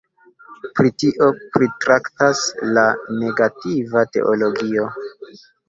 Pri 0.79 0.91
tio 1.03 1.27
pritraktas 1.57 2.43
la 2.79 2.87
negativa 3.21 4.07
teologio. 4.19 4.91